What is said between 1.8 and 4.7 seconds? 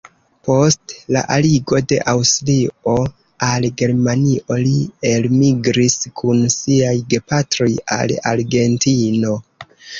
de Aŭstrio al Germanio